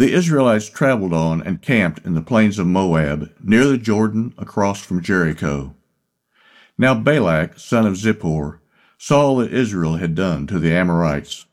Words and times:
The 0.00 0.14
Israelites 0.14 0.70
traveled 0.70 1.12
on 1.12 1.42
and 1.42 1.60
camped 1.60 2.06
in 2.06 2.14
the 2.14 2.22
plains 2.22 2.58
of 2.58 2.66
Moab, 2.66 3.30
near 3.44 3.66
the 3.66 3.76
Jordan, 3.76 4.32
across 4.38 4.80
from 4.80 5.02
Jericho. 5.02 5.74
Now 6.78 6.94
Balak, 6.94 7.58
son 7.58 7.84
of 7.84 7.98
Zippor, 7.98 8.60
saw 8.96 9.36
that 9.36 9.52
Israel 9.52 9.96
had 9.96 10.14
done 10.14 10.46
to 10.46 10.58
the 10.58 10.72
Amorites. 10.72 11.44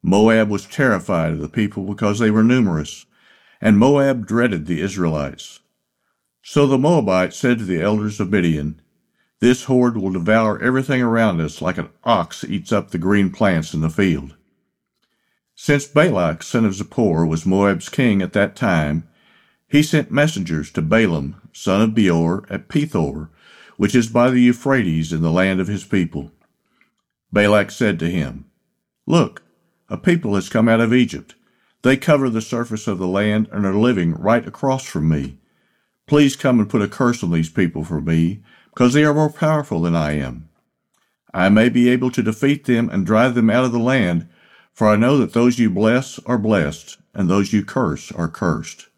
Moab 0.00 0.48
was 0.48 0.64
terrified 0.64 1.32
of 1.32 1.40
the 1.40 1.48
people 1.48 1.82
because 1.82 2.20
they 2.20 2.30
were 2.30 2.44
numerous, 2.44 3.06
and 3.60 3.80
Moab 3.80 4.28
dreaded 4.28 4.66
the 4.66 4.80
Israelites. 4.80 5.58
So 6.40 6.68
the 6.68 6.78
Moabites 6.78 7.36
said 7.36 7.58
to 7.58 7.64
the 7.64 7.82
elders 7.82 8.20
of 8.20 8.30
Midian, 8.30 8.80
This 9.40 9.64
horde 9.64 9.96
will 9.96 10.12
devour 10.12 10.62
everything 10.62 11.02
around 11.02 11.40
us 11.40 11.60
like 11.60 11.78
an 11.78 11.88
ox 12.04 12.44
eats 12.44 12.70
up 12.70 12.92
the 12.92 12.98
green 12.98 13.32
plants 13.32 13.74
in 13.74 13.80
the 13.80 13.90
field. 13.90 14.36
Since 15.64 15.86
Balak, 15.86 16.42
son 16.42 16.64
of 16.64 16.72
Zippor, 16.72 17.24
was 17.24 17.46
Moab's 17.46 17.88
king 17.88 18.20
at 18.20 18.32
that 18.32 18.56
time, 18.56 19.06
he 19.68 19.80
sent 19.80 20.10
messengers 20.10 20.72
to 20.72 20.82
Balaam, 20.82 21.36
son 21.52 21.80
of 21.80 21.94
Beor, 21.94 22.44
at 22.50 22.66
Pethor, 22.66 23.28
which 23.76 23.94
is 23.94 24.08
by 24.08 24.30
the 24.30 24.40
Euphrates 24.40 25.12
in 25.12 25.22
the 25.22 25.30
land 25.30 25.60
of 25.60 25.68
his 25.68 25.84
people. 25.84 26.32
Balak 27.32 27.70
said 27.70 28.00
to 28.00 28.10
him, 28.10 28.46
Look, 29.06 29.44
a 29.88 29.96
people 29.96 30.34
has 30.34 30.48
come 30.48 30.68
out 30.68 30.80
of 30.80 30.92
Egypt. 30.92 31.36
They 31.82 31.96
cover 31.96 32.28
the 32.28 32.40
surface 32.40 32.88
of 32.88 32.98
the 32.98 33.06
land 33.06 33.48
and 33.52 33.64
are 33.64 33.72
living 33.72 34.14
right 34.14 34.44
across 34.44 34.84
from 34.84 35.08
me. 35.08 35.38
Please 36.08 36.34
come 36.34 36.58
and 36.58 36.68
put 36.68 36.82
a 36.82 36.88
curse 36.88 37.22
on 37.22 37.30
these 37.30 37.50
people 37.50 37.84
for 37.84 38.00
me, 38.00 38.42
because 38.74 38.94
they 38.94 39.04
are 39.04 39.14
more 39.14 39.30
powerful 39.30 39.80
than 39.80 39.94
I 39.94 40.14
am. 40.18 40.48
I 41.32 41.50
may 41.50 41.68
be 41.68 41.88
able 41.88 42.10
to 42.10 42.20
defeat 42.20 42.64
them 42.64 42.90
and 42.90 43.06
drive 43.06 43.36
them 43.36 43.48
out 43.48 43.64
of 43.64 43.70
the 43.70 43.78
land, 43.78 44.28
for 44.72 44.88
I 44.88 44.96
know 44.96 45.18
that 45.18 45.32
those 45.32 45.58
you 45.58 45.70
bless 45.70 46.18
are 46.20 46.38
blessed, 46.38 46.98
and 47.14 47.28
those 47.28 47.52
you 47.52 47.64
curse 47.64 48.10
are 48.12 48.28
cursed. 48.28 48.88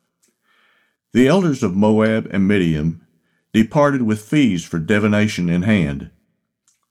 The 1.12 1.28
elders 1.28 1.62
of 1.62 1.76
Moab 1.76 2.28
and 2.30 2.46
Midian 2.48 3.00
departed 3.52 4.02
with 4.02 4.22
fees 4.22 4.64
for 4.64 4.78
divination 4.78 5.48
in 5.48 5.62
hand. 5.62 6.10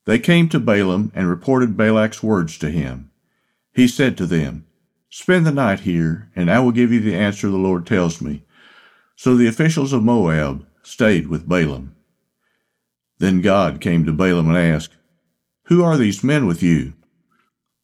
They 0.06 0.20
came 0.20 0.50
to 0.50 0.59
Balaam 0.59 1.12
and 1.16 1.30
reported 1.30 1.78
Balak's 1.78 2.22
words 2.22 2.58
to 2.59 2.70
him. 2.70 3.12
He 3.73 3.88
said 3.88 4.17
to 4.17 4.25
them, 4.25 4.66
Spend 5.09 5.45
the 5.45 5.52
night 5.52 5.81
here, 5.81 6.30
and 6.36 6.50
I 6.50 6.59
will 6.59 6.72
give 6.72 6.92
you 6.92 7.00
the 7.00 7.16
answer 7.16 7.50
the 7.50 7.58
Lord 7.58 7.86
tells 7.86 8.22
me. 8.22 8.44
So 9.16 9.36
the 9.36 9.47
officials 9.47 9.94
of 9.94 10.03
Moab 10.03 10.66
stayed 10.81 11.28
with 11.28 11.47
Balaam. 11.47 11.95
Then 13.20 13.42
God 13.42 13.80
came 13.80 14.06
to 14.06 14.12
Balaam 14.12 14.50
and 14.50 14.58
asked, 14.58 14.95
Who 15.66 15.84
are 15.84 15.97
these 15.97 16.23
men 16.23 16.47
with 16.47 16.64
you? 16.64 16.94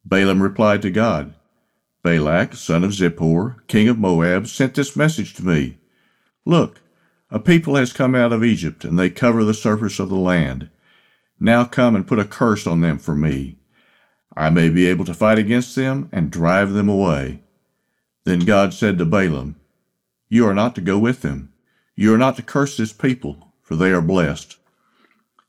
Balaam 0.05 0.41
replied 0.41 0.81
to 0.83 0.91
God, 0.91 1.33
Balak, 2.01 2.55
son 2.55 2.83
of 2.83 2.91
Zippor, 2.91 3.57
king 3.67 3.89
of 3.89 3.99
Moab, 3.99 4.47
sent 4.47 4.73
this 4.73 4.95
message 4.95 5.33
to 5.35 5.45
me. 5.45 5.77
Look, 6.45 6.81
a 7.29 7.39
people 7.39 7.75
has 7.75 7.93
come 7.93 8.15
out 8.15 8.33
of 8.33 8.43
Egypt, 8.43 8.85
and 8.85 8.97
they 8.97 9.09
cover 9.09 9.43
the 9.43 9.53
surface 9.53 9.99
of 9.99 10.09
the 10.09 10.15
land. 10.15 10.69
Now 11.39 11.65
come 11.65 11.95
and 11.95 12.07
put 12.07 12.19
a 12.19 12.25
curse 12.25 12.65
on 12.65 12.81
them 12.81 12.97
for 12.97 13.13
me. 13.13 13.57
I 14.35 14.49
may 14.49 14.69
be 14.69 14.87
able 14.87 15.05
to 15.05 15.13
fight 15.13 15.37
against 15.37 15.75
them 15.75 16.09
and 16.11 16.31
drive 16.31 16.71
them 16.71 16.87
away. 16.87 17.41
Then 18.23 18.39
God 18.39 18.73
said 18.73 18.97
to 18.97 19.05
Balaam, 19.05 19.55
You 20.29 20.47
are 20.47 20.53
not 20.53 20.75
to 20.75 20.81
go 20.81 20.97
with 20.97 21.21
them. 21.21 21.51
You 21.95 22.13
are 22.13 22.17
not 22.17 22.37
to 22.37 22.41
curse 22.41 22.77
this 22.77 22.93
people, 22.93 23.53
for 23.61 23.75
they 23.75 23.91
are 23.91 24.01
blessed. 24.01 24.55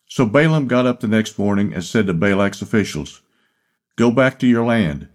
So 0.07 0.27
Balaam 0.27 0.67
got 0.67 0.87
up 0.87 1.01
the 1.01 1.09
next 1.09 1.39
morning 1.39 1.73
and 1.73 1.85
said 1.85 2.09
to 2.09 2.15
Balak's 2.15 2.61
officials, 2.61 3.23
Go 4.01 4.11
back 4.11 4.39
to 4.39 4.47
your 4.47 4.65
land, 4.65 5.09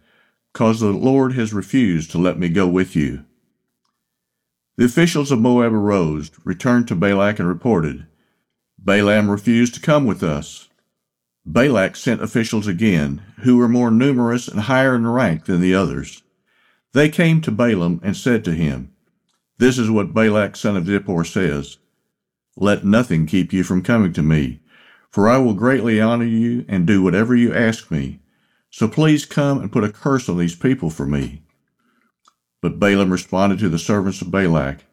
cause 0.53 0.79
the 0.79 0.91
Lord 0.91 1.33
has 1.33 1.55
refused 1.55 2.11
to 2.11 2.19
let 2.19 2.37
me 2.37 2.49
go 2.49 2.67
with 2.67 2.95
you. 2.95 3.25
The 4.77 4.85
officials 4.85 5.31
of 5.31 5.39
Moab 5.39 5.73
arose, 5.73 6.29
returned 6.43 6.87
to 6.89 6.95
Balak, 6.95 7.39
and 7.39 7.47
reported, 7.47 8.05
Balaam 8.77 9.31
refused 9.31 9.73
to 9.73 9.81
come 9.81 10.05
with 10.05 10.21
us. 10.21 10.69
Balak 11.47 11.95
sent 11.95 12.21
officials 12.21 12.67
again, 12.67 13.23
who 13.39 13.57
were 13.57 13.67
more 13.67 13.89
numerous 13.89 14.47
and 14.47 14.59
higher 14.59 14.93
in 14.93 15.07
rank 15.07 15.45
than 15.45 15.61
the 15.61 15.73
others. 15.73 16.21
They 16.93 17.09
came 17.09 17.41
to 17.41 17.51
Balaam 17.51 17.99
and 18.03 18.15
said 18.15 18.45
to 18.45 18.51
him, 18.51 18.93
This 19.57 19.79
is 19.79 19.89
what 19.89 20.13
Balak 20.13 20.55
son 20.55 20.77
of 20.77 20.83
Zippor 20.83 21.25
says 21.25 21.79
Let 22.55 22.85
nothing 22.85 23.25
keep 23.25 23.51
you 23.51 23.63
from 23.63 23.81
coming 23.81 24.13
to 24.13 24.21
me, 24.21 24.59
for 25.09 25.27
I 25.27 25.39
will 25.39 25.55
greatly 25.55 25.99
honor 25.99 26.25
you 26.25 26.65
and 26.67 26.85
do 26.85 27.01
whatever 27.01 27.35
you 27.35 27.51
ask 27.51 27.89
me. 27.89 28.19
So 28.75 28.89
please 28.89 29.25
come 29.25 29.61
and 29.61 29.71
put 29.71 29.85
a 29.85 29.89
curse 29.89 30.27
on 30.27 30.37
these 30.37 30.53
people 30.53 30.89
for 30.89 31.05
me. 31.05 31.43
But 32.61 32.77
Balaam 32.77 33.09
responded 33.09 33.57
to 33.59 33.69
the 33.69 33.79
servants 33.79 34.21
of 34.21 34.31
Balak, 34.31 34.83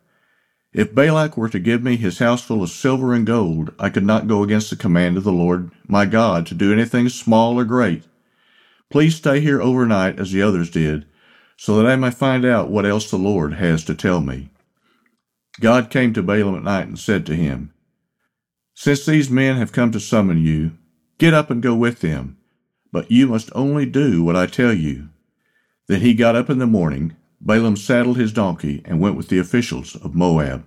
If 0.72 0.94
Balak 0.94 1.37
were 1.37 1.48
to 1.48 1.59
give 1.59 1.82
me 1.82 1.97
his 1.97 2.20
house 2.20 2.44
full 2.44 2.62
of 2.62 2.70
silver 2.70 3.12
and 3.12 3.26
gold, 3.26 3.75
I 3.81 3.88
could 3.88 4.04
not 4.04 4.28
go 4.28 4.44
against 4.44 4.70
the 4.70 4.76
command 4.76 5.16
of 5.16 5.25
the 5.25 5.32
Lord 5.32 5.72
my 5.88 6.06
God 6.06 6.47
to 6.47 6.54
do 6.54 6.72
anything 6.72 7.09
small 7.09 7.59
or 7.59 7.65
great. 7.65 8.04
Please 8.88 9.16
stay 9.16 9.41
here 9.41 9.60
overnight 9.60 10.20
as 10.20 10.31
the 10.31 10.43
others 10.43 10.70
did, 10.70 11.04
so 11.56 11.75
that 11.75 11.87
I 11.91 11.97
may 11.97 12.12
find 12.12 12.44
out 12.44 12.70
what 12.70 12.87
else 12.87 13.10
the 13.10 13.16
Lord 13.16 13.54
has 13.54 13.82
to 13.87 13.97
tell 13.97 14.20
me. 14.20 14.50
God 15.59 15.91
came 15.91 16.12
to 16.12 16.22
Balaam 16.22 16.54
at 16.54 16.62
night 16.62 16.87
and 16.87 17.00
said 17.00 17.26
to 17.26 17.34
him, 17.34 17.75
Since 18.76 19.06
these 19.06 19.28
men 19.28 19.56
have 19.56 19.72
come 19.72 19.91
to 19.91 19.99
summon 19.99 20.38
you, 20.38 20.78
get 21.19 21.34
up 21.34 21.50
and 21.50 21.60
go 21.60 21.75
with 21.75 21.99
them 21.99 22.37
but 22.93 23.11
you 23.11 23.27
must 23.27 23.51
only 23.55 23.87
do 23.87 24.23
what 24.23 24.37
I 24.37 24.47
tell 24.47 24.73
you. 24.73 25.09
Then 25.89 26.03
he 26.03 26.15
got 26.15 26.37
up 26.37 26.51
in 26.51 26.59
the 26.59 26.67
morning. 26.67 27.17
Balaam 27.41 27.77
saddled 27.77 28.19
his 28.19 28.33
donkey 28.33 28.83
and 28.85 29.01
went 29.01 29.17
with 29.17 29.29
the 29.29 29.39
officials 29.39 29.97
of 29.97 30.15
Moab. 30.15 30.65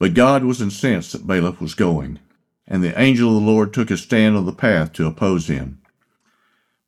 But 0.00 0.14
God 0.14 0.44
was 0.44 0.62
incensed 0.62 1.12
that 1.12 1.26
Balaam 1.26 1.58
was 1.60 1.74
going, 1.74 2.18
and 2.66 2.82
the 2.82 2.98
angel 2.98 3.28
of 3.36 3.42
the 3.42 3.50
Lord 3.50 3.72
took 3.72 3.90
his 3.90 4.00
stand 4.00 4.36
on 4.36 4.46
the 4.46 4.52
path 4.52 4.92
to 4.94 5.06
oppose 5.06 5.46
him. 5.46 5.80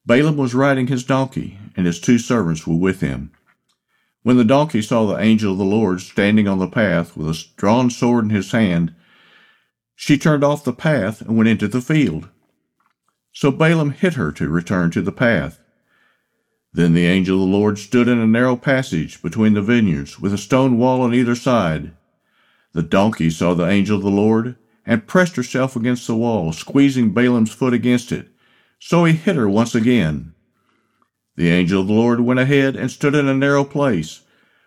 Balaam 0.04 0.36
was 0.36 0.54
riding 0.54 0.88
his 0.88 1.04
donkey, 1.04 1.58
and 1.76 1.86
his 1.86 2.00
two 2.00 2.18
servants 2.18 2.66
were 2.66 2.74
with 2.74 3.00
him. 3.00 3.30
When 4.22 4.36
the 4.36 4.44
donkey 4.44 4.82
saw 4.82 5.06
the 5.06 5.20
angel 5.20 5.52
of 5.52 5.58
the 5.58 5.64
Lord 5.64 6.00
standing 6.00 6.48
on 6.48 6.58
the 6.58 6.68
path 6.68 7.16
with 7.16 7.28
a 7.28 7.44
drawn 7.56 7.90
sword 7.90 8.24
in 8.24 8.30
his 8.30 8.50
hand, 8.50 8.94
she 9.94 10.16
turned 10.16 10.42
off 10.42 10.64
the 10.64 10.72
path 10.72 11.20
and 11.20 11.36
went 11.36 11.48
into 11.48 11.68
the 11.68 11.80
field. 11.80 12.28
So 13.32 13.50
Balaam 13.50 13.90
hit 13.90 14.14
her 14.14 14.30
to 14.32 14.48
return 14.48 14.90
to 14.90 15.02
the 15.02 15.12
path. 15.12 15.60
Then 16.72 16.94
the 16.94 17.06
angel 17.06 17.42
of 17.42 17.48
the 17.48 17.56
Lord 17.56 17.78
stood 17.78 18.08
in 18.08 18.18
a 18.18 18.26
narrow 18.26 18.56
passage 18.56 19.22
between 19.22 19.54
the 19.54 19.62
vineyards, 19.62 20.18
with 20.18 20.32
a 20.32 20.38
stone 20.38 20.78
wall 20.78 21.02
on 21.02 21.14
either 21.14 21.34
side. 21.34 21.92
The 22.72 22.82
donkey 22.82 23.30
saw 23.30 23.54
the 23.54 23.68
angel 23.68 23.98
of 23.98 24.02
the 24.02 24.10
Lord 24.10 24.56
and 24.86 25.06
pressed 25.06 25.36
herself 25.36 25.76
against 25.76 26.06
the 26.06 26.16
wall, 26.16 26.52
squeezing 26.52 27.12
Balaam's 27.12 27.52
foot 27.52 27.72
against 27.72 28.10
it. 28.12 28.28
So 28.78 29.04
he 29.04 29.12
hit 29.12 29.36
her 29.36 29.48
once 29.48 29.74
again. 29.74 30.34
The 31.36 31.50
angel 31.50 31.82
of 31.82 31.86
the 31.86 31.92
Lord 31.92 32.20
went 32.20 32.40
ahead 32.40 32.76
and 32.76 32.90
stood 32.90 33.14
in 33.14 33.28
a 33.28 33.34
narrow 33.34 33.64
place, 33.64 34.22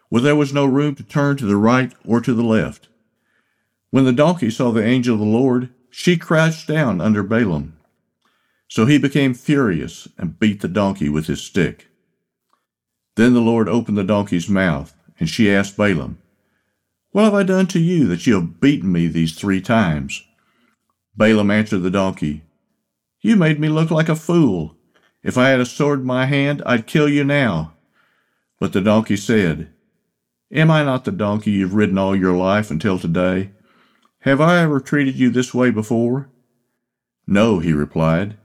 where 0.10 0.22
there 0.22 0.36
was 0.36 0.54
no 0.54 0.66
room 0.66 0.96
to 0.96 1.04
turn 1.04 1.38
to 1.38 1.46
the 1.46 1.58
right 1.58 1.94
or 2.06 2.22
to 2.22 2.34
the 2.34 2.44
left. 2.44 2.88
When 3.90 4.06
the 4.06 4.14
donkey 4.14 4.50
saw 4.50 4.72
the 4.72 4.84
angel 4.84 5.16
of 5.16 5.20
the 5.20 5.26
Lord, 5.26 5.70
she 5.90 6.18
crouched 6.18 6.68
down 6.68 7.02
under 7.02 7.24
Balaam. 7.24 7.75
So 8.68 8.86
he 8.86 8.98
became 8.98 9.34
furious 9.34 10.08
and 10.18 10.40
beat 10.40 10.62
the 10.62 10.68
donkey 10.68 11.10
with 11.10 11.28
his 11.28 11.42
stick. 11.42 11.88
Then 13.16 13.34
the 13.34 13.42
Lord 13.42 13.70
opened 13.70 13.98
the 13.98 14.04
donkey's 14.04 14.50
mouth, 14.50 14.94
and 15.20 15.30
she 15.30 15.52
asked 15.52 15.78
Balaam, 15.78 16.18
What 17.12 17.24
have 17.24 17.34
I 17.34 17.44
done 17.44 17.68
to 17.68 17.80
you 17.80 18.08
that 18.08 18.28
you 18.28 18.34
have 18.36 18.60
beaten 18.60 18.92
me 18.92 19.08
these 19.08 19.36
three 19.36 19.62
times? 19.62 20.24
Balaam 21.16 21.52
answered 21.52 21.80
the 21.80 21.92
donkey, 21.92 22.44
You 23.22 23.36
made 23.36 23.60
me 23.60 23.70
look 23.70 23.92
like 23.92 24.10
a 24.10 24.16
fool. 24.16 24.76
If 25.24 25.38
I 25.38 25.50
had 25.50 25.60
a 25.60 25.66
sword 25.66 26.02
in 26.02 26.06
my 26.06 26.26
hand, 26.26 26.62
I'd 26.66 26.88
kill 26.88 27.08
you 27.08 27.24
now. 27.24 27.74
But 28.60 28.74
the 28.74 28.82
donkey 28.82 29.16
said, 29.16 29.70
Am 30.52 30.70
I 30.70 30.84
not 30.84 31.06
the 31.06 31.12
donkey 31.12 31.52
you've 31.52 31.74
ridden 31.74 31.98
all 31.98 32.16
your 32.16 32.36
life 32.36 32.70
until 32.70 33.00
today? 33.00 33.52
Have 34.20 34.42
I 34.42 34.62
ever 34.62 34.80
treated 34.80 35.16
you 35.16 35.30
this 35.30 35.54
way 35.54 35.70
before? 35.72 36.30
No, 37.28 37.60
he 37.60 37.74
replied. 37.74 38.38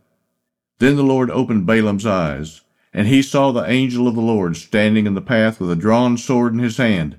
Then 0.80 0.96
the 0.96 1.02
Lord 1.02 1.30
opened 1.30 1.66
Balaam's 1.66 2.06
eyes, 2.06 2.62
and 2.94 3.06
he 3.06 3.20
saw 3.20 3.52
the 3.52 3.68
angel 3.68 4.08
of 4.08 4.14
the 4.14 4.22
Lord 4.22 4.56
standing 4.56 5.06
in 5.06 5.12
the 5.12 5.20
path 5.20 5.60
with 5.60 5.70
a 5.70 5.76
drawn 5.76 6.16
sword 6.16 6.54
in 6.54 6.58
his 6.58 6.78
hand. 6.78 7.18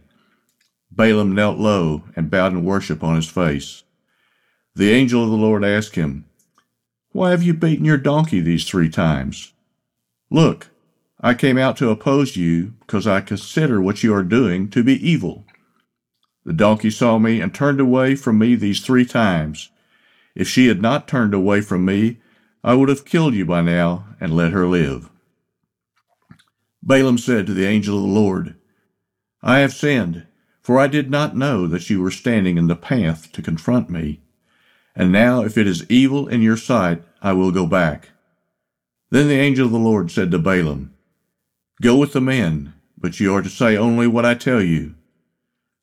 Balaam 0.91 1.33
knelt 1.35 1.59
low 1.59 2.03
and 2.15 2.31
bowed 2.31 2.53
in 2.53 2.65
worship 2.65 3.03
on 3.03 3.15
his 3.15 3.29
face. 3.29 3.83
The 4.73 4.91
angel 4.91 5.23
of 5.23 5.29
the 5.29 5.37
Lord 5.37 5.63
asked 5.63 5.95
him, 5.95 6.25
Why 7.11 7.29
have 7.29 7.43
you 7.43 7.53
beaten 7.53 7.85
your 7.85 7.97
donkey 7.97 8.39
these 8.39 8.67
three 8.67 8.89
times? 8.89 9.53
Look, 10.31 10.69
I 11.19 11.35
came 11.35 11.59
out 11.59 11.77
to 11.77 11.91
oppose 11.91 12.35
you 12.35 12.73
because 12.79 13.05
I 13.05 13.21
consider 13.21 13.79
what 13.79 14.01
you 14.01 14.11
are 14.15 14.23
doing 14.23 14.69
to 14.71 14.83
be 14.83 15.07
evil. 15.07 15.45
The 16.45 16.53
donkey 16.53 16.89
saw 16.89 17.19
me 17.19 17.39
and 17.39 17.53
turned 17.53 17.79
away 17.79 18.15
from 18.15 18.39
me 18.39 18.55
these 18.55 18.83
three 18.83 19.05
times. 19.05 19.69
If 20.33 20.47
she 20.47 20.65
had 20.65 20.81
not 20.81 21.07
turned 21.07 21.35
away 21.35 21.61
from 21.61 21.85
me, 21.85 22.20
I 22.63 22.75
would 22.75 22.89
have 22.89 23.05
killed 23.05 23.33
you 23.33 23.45
by 23.45 23.61
now 23.61 24.05
and 24.19 24.35
let 24.35 24.51
her 24.51 24.67
live. 24.67 25.09
Balaam 26.83 27.17
said 27.17 27.45
to 27.47 27.53
the 27.53 27.65
angel 27.65 27.97
of 27.97 28.03
the 28.03 28.19
Lord, 28.19 28.55
I 29.41 29.59
have 29.59 29.73
sinned, 29.73 30.27
for 30.61 30.79
I 30.79 30.87
did 30.87 31.09
not 31.09 31.35
know 31.35 31.65
that 31.67 31.89
you 31.89 32.01
were 32.01 32.11
standing 32.11 32.57
in 32.57 32.67
the 32.67 32.75
path 32.75 33.31
to 33.31 33.41
confront 33.41 33.89
me. 33.89 34.21
And 34.95 35.11
now, 35.11 35.43
if 35.43 35.57
it 35.57 35.67
is 35.67 35.89
evil 35.89 36.27
in 36.27 36.41
your 36.41 36.57
sight, 36.57 37.03
I 37.21 37.33
will 37.33 37.51
go 37.51 37.65
back. 37.65 38.09
Then 39.09 39.27
the 39.27 39.39
angel 39.39 39.65
of 39.65 39.71
the 39.71 39.79
Lord 39.79 40.11
said 40.11 40.29
to 40.31 40.39
Balaam, 40.39 40.93
Go 41.81 41.97
with 41.97 42.13
the 42.13 42.21
men, 42.21 42.73
but 42.97 43.19
you 43.19 43.33
are 43.33 43.41
to 43.41 43.49
say 43.49 43.75
only 43.75 44.05
what 44.05 44.25
I 44.25 44.35
tell 44.35 44.61
you. 44.61 44.95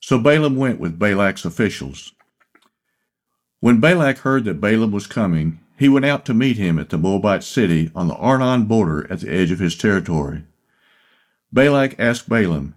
So 0.00 0.18
Balaam 0.18 0.56
went 0.56 0.78
with 0.78 0.98
Balak's 0.98 1.44
officials. 1.44 2.12
When 3.60 3.80
Balak 3.80 4.18
heard 4.18 4.44
that 4.44 4.60
Balaam 4.60 4.92
was 4.92 5.08
coming, 5.08 5.58
he 5.78 5.88
went 5.88 6.04
out 6.04 6.24
to 6.24 6.34
meet 6.34 6.56
him 6.56 6.76
at 6.78 6.90
the 6.90 6.98
Moabite 6.98 7.44
city 7.44 7.90
on 7.94 8.08
the 8.08 8.16
Arnon 8.16 8.64
border 8.64 9.06
at 9.10 9.20
the 9.20 9.30
edge 9.30 9.52
of 9.52 9.60
his 9.60 9.76
territory. 9.76 10.42
Balak 11.52 11.94
asked 12.00 12.28
Balaam, 12.28 12.74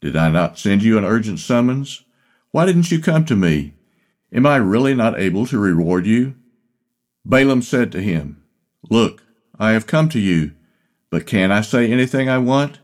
Did 0.00 0.16
I 0.16 0.30
not 0.30 0.58
send 0.58 0.82
you 0.82 0.96
an 0.96 1.04
urgent 1.04 1.38
summons? 1.38 2.02
Why 2.50 2.64
didn't 2.64 2.90
you 2.90 2.98
come 2.98 3.26
to 3.26 3.36
me? 3.36 3.74
Am 4.32 4.46
I 4.46 4.56
really 4.56 4.94
not 4.94 5.20
able 5.20 5.44
to 5.46 5.58
reward 5.58 6.06
you? 6.06 6.34
Balaam 7.26 7.60
said 7.60 7.92
to 7.92 8.00
him, 8.00 8.42
Look, 8.88 9.22
I 9.58 9.72
have 9.72 9.86
come 9.86 10.08
to 10.08 10.18
you, 10.18 10.52
but 11.10 11.26
can 11.26 11.52
I 11.52 11.60
say 11.60 11.92
anything 11.92 12.30
I 12.30 12.38
want? 12.38 12.78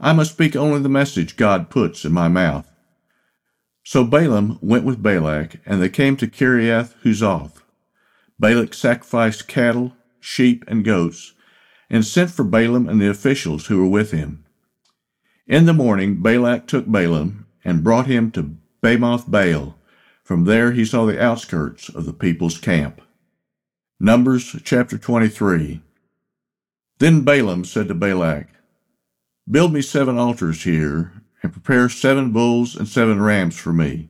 I 0.00 0.12
must 0.12 0.32
speak 0.32 0.56
only 0.56 0.80
the 0.80 0.88
message 0.88 1.36
God 1.36 1.70
puts 1.70 2.04
in 2.04 2.12
my 2.12 2.26
mouth. 2.26 2.68
So 3.84 4.02
Balaam 4.04 4.58
went 4.60 4.84
with 4.84 5.02
Balak, 5.02 5.60
and 5.64 5.80
they 5.80 5.88
came 5.88 6.16
to 6.16 6.26
Kiriath 6.26 6.94
Huzoth. 7.04 7.59
Balak 8.40 8.72
sacrificed 8.72 9.48
cattle, 9.48 9.92
sheep, 10.18 10.64
and 10.66 10.82
goats, 10.82 11.34
and 11.90 12.06
sent 12.06 12.30
for 12.30 12.42
Balaam 12.42 12.88
and 12.88 12.98
the 12.98 13.10
officials 13.10 13.66
who 13.66 13.78
were 13.78 13.88
with 13.88 14.12
him. 14.12 14.46
In 15.46 15.66
the 15.66 15.74
morning 15.74 16.22
Balak 16.22 16.66
took 16.66 16.86
Balaam 16.86 17.46
and 17.66 17.84
brought 17.84 18.06
him 18.06 18.30
to 18.30 18.56
Bamoth 18.82 19.30
Baal, 19.30 19.76
from 20.24 20.44
there 20.44 20.72
he 20.72 20.86
saw 20.86 21.04
the 21.04 21.22
outskirts 21.22 21.90
of 21.90 22.06
the 22.06 22.14
people's 22.14 22.56
camp. 22.56 23.02
Numbers 23.98 24.56
chapter 24.64 24.96
23. 24.96 25.82
Then 26.98 27.20
Balaam 27.20 27.66
said 27.66 27.88
to 27.88 27.94
Balak, 27.94 28.46
Build 29.50 29.74
me 29.74 29.82
seven 29.82 30.16
altars 30.16 30.62
here, 30.62 31.12
and 31.42 31.52
prepare 31.52 31.90
seven 31.90 32.32
bulls 32.32 32.74
and 32.74 32.88
seven 32.88 33.20
rams 33.20 33.58
for 33.58 33.74
me. 33.74 34.08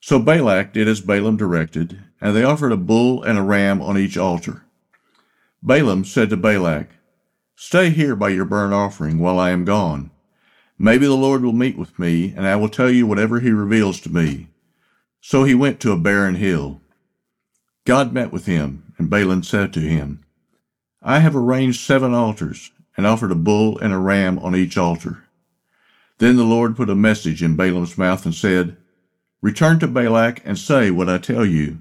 So 0.00 0.20
Balak 0.20 0.72
did 0.72 0.86
as 0.86 1.00
Balaam 1.00 1.36
directed, 1.36 2.04
and 2.20 2.36
they 2.36 2.44
offered 2.44 2.72
a 2.72 2.76
bull 2.76 3.22
and 3.22 3.38
a 3.38 3.42
ram 3.42 3.80
on 3.80 3.96
each 3.96 4.16
altar. 4.16 4.64
Balaam 5.62 6.04
said 6.04 6.30
to 6.30 6.36
Balak, 6.36 6.88
Stay 7.54 7.90
here 7.90 8.16
by 8.16 8.30
your 8.30 8.44
burnt 8.44 8.72
offering 8.72 9.18
while 9.18 9.38
I 9.38 9.50
am 9.50 9.64
gone. 9.64 10.10
Maybe 10.78 11.06
the 11.06 11.14
Lord 11.14 11.42
will 11.42 11.52
meet 11.52 11.76
with 11.76 11.98
me, 11.98 12.32
and 12.34 12.46
I 12.46 12.56
will 12.56 12.70
tell 12.70 12.90
you 12.90 13.06
whatever 13.06 13.40
he 13.40 13.50
reveals 13.50 14.00
to 14.00 14.08
me. 14.08 14.48
So 15.20 15.44
he 15.44 15.54
went 15.54 15.78
to 15.80 15.92
a 15.92 15.98
barren 15.98 16.36
hill. 16.36 16.80
God 17.84 18.14
met 18.14 18.32
with 18.32 18.46
him, 18.46 18.94
and 18.96 19.10
Balaam 19.10 19.42
said 19.42 19.74
to 19.74 19.80
him, 19.80 20.24
I 21.02 21.18
have 21.18 21.36
arranged 21.36 21.80
seven 21.80 22.14
altars, 22.14 22.70
and 22.96 23.06
offered 23.06 23.32
a 23.32 23.34
bull 23.34 23.78
and 23.78 23.92
a 23.92 23.98
ram 23.98 24.38
on 24.38 24.56
each 24.56 24.78
altar. 24.78 25.24
Then 26.18 26.36
the 26.36 26.44
Lord 26.44 26.76
put 26.76 26.90
a 26.90 26.94
message 26.94 27.42
in 27.42 27.56
Balaam's 27.56 27.96
mouth 27.96 28.24
and 28.24 28.34
said, 28.34 28.76
Return 29.42 29.78
to 29.80 29.88
Balak 29.88 30.42
and 30.44 30.58
say 30.58 30.90
what 30.90 31.08
I 31.08 31.16
tell 31.18 31.44
you. 31.46 31.78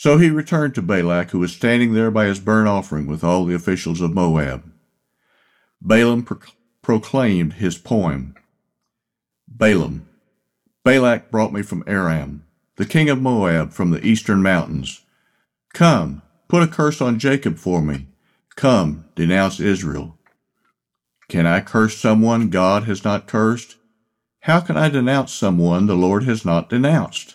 So 0.00 0.16
he 0.16 0.30
returned 0.30 0.76
to 0.76 0.80
Balak, 0.80 1.32
who 1.32 1.40
was 1.40 1.50
standing 1.50 1.92
there 1.92 2.12
by 2.12 2.26
his 2.26 2.38
burnt 2.38 2.68
offering 2.68 3.08
with 3.08 3.24
all 3.24 3.44
the 3.44 3.56
officials 3.56 4.00
of 4.00 4.14
Moab. 4.14 4.62
Balaam 5.82 6.22
pro- 6.22 6.38
proclaimed 6.82 7.54
his 7.54 7.76
poem. 7.76 8.36
Balaam, 9.48 10.08
Balak 10.84 11.32
brought 11.32 11.52
me 11.52 11.62
from 11.62 11.82
Aram, 11.88 12.44
the 12.76 12.86
king 12.86 13.10
of 13.10 13.20
Moab 13.20 13.72
from 13.72 13.90
the 13.90 14.06
eastern 14.06 14.40
mountains. 14.40 15.04
Come, 15.74 16.22
put 16.46 16.62
a 16.62 16.68
curse 16.68 17.00
on 17.00 17.18
Jacob 17.18 17.56
for 17.56 17.82
me. 17.82 18.06
Come, 18.54 19.06
denounce 19.16 19.58
Israel. 19.58 20.16
Can 21.28 21.44
I 21.44 21.60
curse 21.60 21.96
someone 21.96 22.50
God 22.50 22.84
has 22.84 23.02
not 23.02 23.26
cursed? 23.26 23.74
How 24.42 24.60
can 24.60 24.76
I 24.76 24.90
denounce 24.90 25.32
someone 25.34 25.88
the 25.88 25.96
Lord 25.96 26.22
has 26.22 26.44
not 26.44 26.70
denounced? 26.70 27.34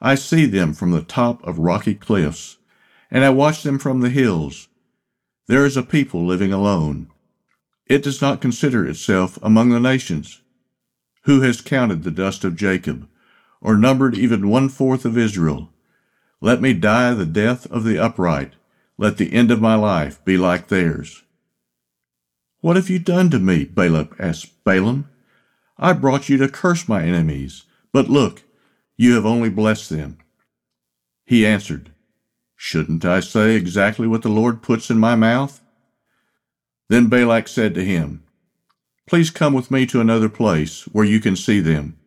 I 0.00 0.14
see 0.14 0.46
them 0.46 0.72
from 0.72 0.92
the 0.92 1.02
top 1.02 1.46
of 1.46 1.58
rocky 1.58 1.94
cliffs, 1.94 2.56
and 3.10 3.22
I 3.24 3.30
watch 3.30 3.62
them 3.62 3.78
from 3.78 4.00
the 4.00 4.08
hills. 4.08 4.68
There 5.46 5.66
is 5.66 5.76
a 5.76 5.82
people 5.82 6.24
living 6.24 6.52
alone. 6.52 7.10
It 7.86 8.02
does 8.02 8.22
not 8.22 8.40
consider 8.40 8.86
itself 8.86 9.38
among 9.42 9.70
the 9.70 9.80
nations. 9.80 10.40
Who 11.24 11.42
has 11.42 11.60
counted 11.60 12.02
the 12.02 12.10
dust 12.10 12.44
of 12.44 12.56
Jacob, 12.56 13.08
or 13.60 13.76
numbered 13.76 14.16
even 14.16 14.48
one 14.48 14.68
fourth 14.68 15.04
of 15.04 15.18
Israel? 15.18 15.70
Let 16.40 16.62
me 16.62 16.72
die 16.72 17.12
the 17.12 17.26
death 17.26 17.70
of 17.70 17.84
the 17.84 17.98
upright. 17.98 18.54
Let 18.96 19.18
the 19.18 19.32
end 19.32 19.50
of 19.50 19.60
my 19.60 19.74
life 19.74 20.24
be 20.24 20.36
like 20.36 20.68
theirs. 20.68 21.22
What 22.60 22.76
have 22.76 22.88
you 22.88 22.98
done 22.98 23.30
to 23.30 23.38
me? 23.38 23.64
Balak 23.64 24.14
asked 24.18 24.64
Balaam. 24.64 25.08
I 25.76 25.92
brought 25.94 26.28
you 26.28 26.36
to 26.38 26.48
curse 26.48 26.88
my 26.88 27.02
enemies, 27.02 27.64
but 27.92 28.08
look, 28.08 28.42
you 29.00 29.14
have 29.14 29.24
only 29.24 29.48
blessed 29.48 29.88
them. 29.88 30.18
He 31.24 31.46
answered, 31.46 31.90
Shouldn't 32.54 33.02
I 33.02 33.20
say 33.20 33.56
exactly 33.56 34.06
what 34.06 34.20
the 34.20 34.28
Lord 34.28 34.60
puts 34.60 34.90
in 34.90 34.98
my 34.98 35.14
mouth? 35.14 35.62
Then 36.90 37.08
Balak 37.08 37.48
said 37.48 37.72
to 37.76 37.82
him, 37.82 38.22
Please 39.08 39.30
come 39.30 39.54
with 39.54 39.70
me 39.70 39.86
to 39.86 40.02
another 40.02 40.28
place 40.28 40.82
where 40.88 41.06
you 41.06 41.18
can 41.18 41.34
see 41.34 41.60
them. 41.60 41.98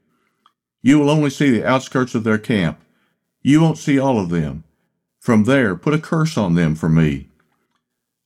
You 0.83 0.99
will 0.99 1.09
only 1.09 1.31
see 1.31 1.49
the 1.49 1.65
outskirts 1.65 2.13
of 2.13 2.23
their 2.23 2.37
camp. 2.37 2.79
You 3.41 3.59
won't 3.59 3.79
see 3.79 3.97
all 3.97 4.19
of 4.19 4.29
them. 4.29 4.63
From 5.19 5.45
there, 5.45 5.75
put 5.75 5.95
a 5.95 5.99
curse 5.99 6.37
on 6.37 6.53
them 6.53 6.75
for 6.75 6.89
me. 6.89 7.27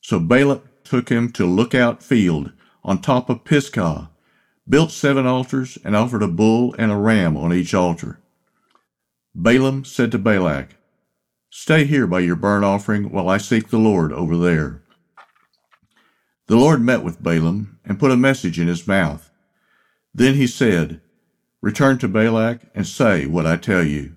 So 0.02 0.20
Balak 0.20 0.84
took 0.84 1.08
him 1.08 1.32
to 1.32 1.46
Lookout 1.46 2.04
Field 2.04 2.52
on 2.84 3.00
top 3.00 3.30
of 3.30 3.46
Pisgah, 3.46 4.10
built 4.68 4.92
seven 4.92 5.26
altars, 5.26 5.78
and 5.86 5.96
offered 5.96 6.22
a 6.22 6.28
bull 6.28 6.76
and 6.78 6.92
a 6.92 6.98
ram 6.98 7.38
on 7.38 7.54
each 7.54 7.74
altar. 7.74 8.20
Balaam 9.40 9.86
said 9.86 10.12
to 10.14 10.18
Balak, 10.18 10.78
Stay 11.52 11.86
here 11.86 12.08
by 12.08 12.22
your 12.22 12.36
burnt 12.36 12.66
offering 12.66 13.12
while 13.12 13.30
I 13.30 13.38
seek 13.38 13.70
the 13.70 13.78
Lord 13.78 14.12
over 14.12 14.36
there. 14.36 14.82
The 16.48 16.56
Lord 16.56 16.82
met 16.82 17.04
with 17.04 17.22
Balaam 17.22 17.78
and 17.86 18.00
put 18.00 18.10
a 18.10 18.18
message 18.18 18.60
in 18.60 18.68
his 18.68 18.88
mouth. 18.88 19.30
Then 20.12 20.34
he 20.34 20.48
said, 20.48 21.02
Return 21.62 22.00
to 22.00 22.08
Balak 22.08 22.62
and 22.74 22.88
say 22.88 23.28
what 23.28 23.46
I 23.46 23.58
tell 23.58 23.84
you. 23.84 24.16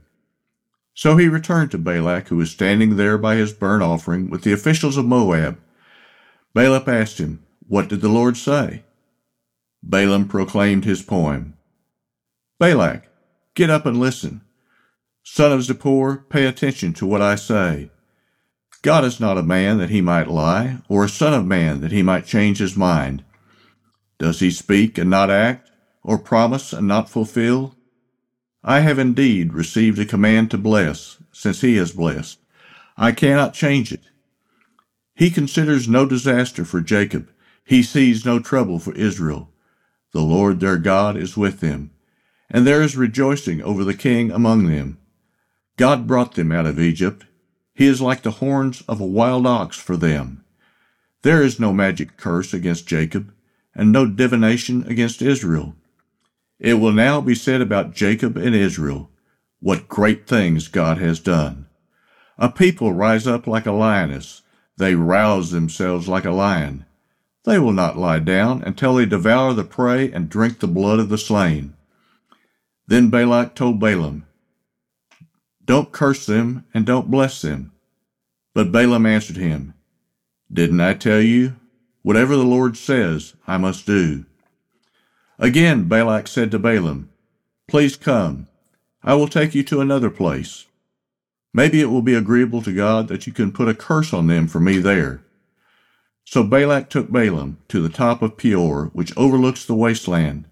So 0.95 1.19
he 1.19 1.29
returned 1.29 1.71
to 1.73 1.79
Balak, 1.79 2.29
who 2.29 2.39
was 2.39 2.51
standing 2.51 2.97
there 2.97 3.19
by 3.19 3.35
his 3.35 3.53
burnt 3.53 3.83
offering 3.83 4.31
with 4.31 4.43
the 4.43 4.55
officials 4.55 4.97
of 4.97 5.05
Moab. 5.05 5.61
Balak 6.55 6.89
asked 6.89 7.19
him, 7.19 7.45
What 7.69 7.89
did 7.89 8.01
the 8.01 8.09
Lord 8.09 8.39
say? 8.39 8.85
Balaam 9.83 10.29
proclaimed 10.29 10.87
his 10.87 11.03
poem. 11.03 11.59
Balak, 12.59 13.07
get 13.55 13.69
up 13.69 13.85
and 13.85 14.01
listen. 14.01 14.41
Son 15.33 15.53
of 15.53 15.61
Zippor, 15.61 16.29
pay 16.29 16.45
attention 16.45 16.93
to 16.93 17.07
what 17.07 17.23
I 17.23 17.37
say. 17.37 17.93
God 18.83 19.05
is 19.05 19.21
not 19.21 19.39
a 19.39 19.45
man 19.45 19.79
that 19.79 19.89
he 19.89 20.01
might 20.01 20.27
lie, 20.27 20.79
or 20.89 21.05
a 21.05 21.09
son 21.09 21.33
of 21.33 21.47
man 21.47 21.83
that 21.83 21.93
he 21.93 22.03
might 22.03 22.27
change 22.27 22.59
his 22.59 22.77
mind. 22.77 23.23
Does 24.19 24.41
he 24.41 24.51
speak 24.51 24.99
and 24.99 25.09
not 25.09 25.31
act, 25.31 25.71
or 26.03 26.19
promise 26.19 26.73
and 26.73 26.89
not 26.89 27.09
fulfill? 27.09 27.77
I 28.65 28.81
have 28.81 28.99
indeed 28.99 29.55
received 29.55 30.01
a 30.01 30.05
command 30.05 30.51
to 30.51 30.59
bless, 30.59 31.19
since 31.31 31.61
he 31.61 31.77
has 31.77 31.93
blessed. 31.93 32.41
I 32.97 33.13
cannot 33.13 33.55
change 33.55 33.93
it. 33.93 34.03
He 35.15 35.31
considers 35.31 35.87
no 35.87 36.07
disaster 36.07 36.65
for 36.65 36.81
Jacob. 36.81 37.31
He 37.65 37.85
sees 37.85 38.27
no 38.27 38.41
trouble 38.41 38.81
for 38.81 38.95
Israel. 38.95 39.49
The 40.11 40.23
Lord 40.23 40.59
their 40.59 40.77
God 40.77 41.17
is 41.17 41.37
with 41.37 41.61
them, 41.61 41.93
and 42.51 42.67
there 42.67 42.83
is 42.83 42.97
rejoicing 42.97 43.63
over 43.63 43.85
the 43.85 43.95
king 43.95 44.33
among 44.33 44.67
them. 44.67 44.97
God 45.77 46.07
brought 46.07 46.35
them 46.35 46.53
out 46.53 46.67
of 46.67 46.79
Egypt. 46.79 47.25
He 47.75 47.87
is 47.87 48.01
like 48.01 48.23
the 48.23 48.33
horns 48.33 48.83
of 48.89 49.01
a 49.01 49.07
wild 49.07 49.47
ox 49.47 49.77
for 49.77 49.97
them. 49.97 50.45
There 51.23 51.43
is 51.43 51.61
no 51.61 51.73
magic 51.73 52.17
curse 52.17 52.53
against 52.55 52.87
Jacob, 52.87 53.33
and 53.75 53.93
no 53.93 54.07
divination 54.07 54.85
against 54.87 55.23
Israel. 55.23 55.75
It 56.59 56.75
will 56.75 56.93
now 56.93 57.21
be 57.21 57.35
said 57.35 57.61
about 57.61 57.95
Jacob 57.95 58.37
and 58.37 58.55
Israel, 58.55 59.11
what 59.61 59.89
great 59.89 60.27
things 60.27 60.69
God 60.69 60.99
has 60.99 61.21
done. 61.21 61.67
A 62.39 62.51
people 62.51 62.93
rise 62.93 63.27
up 63.27 63.47
like 63.47 63.67
a 63.67 63.73
lioness. 63.73 64.43
They 64.77 64.95
rouse 64.95 65.51
themselves 65.51 66.09
like 66.09 66.25
a 66.25 66.31
lion. 66.31 66.87
They 67.45 67.59
will 67.59 67.73
not 67.73 67.99
lie 67.99 68.19
down 68.19 68.63
until 68.63 68.95
they 68.95 69.07
devour 69.07 69.55
the 69.55 69.65
prey 69.65 70.11
and 70.11 70.29
drink 70.29 70.59
the 70.59 70.67
blood 70.67 70.99
of 70.99 71.09
the 71.09 71.19
slain. 71.19 71.75
Then 72.87 73.09
Balak 73.09 73.55
told 73.55 73.79
Balaam, 73.79 74.27
Don't 75.71 75.93
curse 75.93 76.27
them 76.27 76.65
and 76.75 76.85
don't 76.85 77.13
bless 77.13 77.43
them. 77.43 77.71
But 78.55 78.73
Balaam 78.73 79.07
answered 79.07 79.37
him, 79.37 79.75
Didn't 80.53 80.81
I 80.81 80.95
tell 80.95 81.21
you? 81.21 81.55
Whatever 82.03 82.35
the 82.35 82.43
Lord 82.43 82.77
says, 82.77 83.35
I 83.47 83.57
must 83.57 83.87
do. 83.87 84.25
Again 85.39 85.85
Balak 85.85 86.27
said 86.27 86.51
to 86.51 86.59
Balaam, 86.59 87.09
Please 87.69 87.95
come. 87.95 88.49
I 89.05 89.15
will 89.15 89.29
take 89.29 89.55
you 89.55 89.63
to 89.63 89.81
another 89.81 90.11
place. 90.11 90.67
Maybe 91.55 91.81
it 91.81 91.87
will 91.87 92.03
be 92.03 92.15
agreeable 92.15 92.63
to 92.63 92.75
God 92.75 93.07
that 93.07 93.29
you 93.29 93.33
can 93.33 93.53
put 93.53 93.69
a 93.69 93.73
curse 93.73 94.13
on 94.13 94.27
them 94.27 94.49
for 94.49 94.59
me 94.59 94.79
there. 94.79 95.23
So 96.25 96.43
Balak 96.43 96.91
took 96.91 97.13
Balaam 97.13 97.59
to 97.69 97.81
the 97.81 97.89
top 97.89 98.23
of 98.23 98.37
Peor, 98.37 98.91
which 98.93 99.17
overlooks 99.17 99.65
the 99.65 99.77
wasteland. 99.77 100.47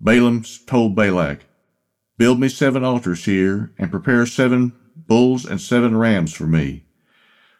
Balaam 0.00 0.42
told 0.66 0.96
Balak, 0.96 1.44
Build 2.16 2.38
me 2.38 2.48
seven 2.48 2.84
altars 2.84 3.24
here, 3.24 3.72
and 3.76 3.90
prepare 3.90 4.24
seven 4.26 4.72
bulls 4.96 5.44
and 5.44 5.60
seven 5.60 5.96
rams 5.96 6.32
for 6.32 6.46
me. 6.46 6.84